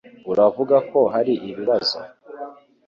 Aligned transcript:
Uravuga 0.31 0.75
ko 0.91 0.99
hari 1.13 1.33
ibibazo 1.49 1.97